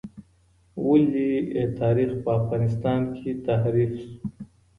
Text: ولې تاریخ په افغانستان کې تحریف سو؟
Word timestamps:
ولې 0.87 1.29
تاریخ 1.79 2.11
په 2.23 2.29
افغانستان 2.39 3.01
کې 3.17 3.31
تحریف 3.47 3.91
سو؟ 4.01 4.09